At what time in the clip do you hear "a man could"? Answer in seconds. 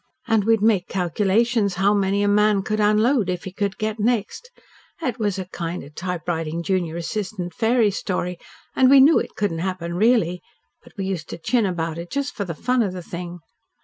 2.23-2.79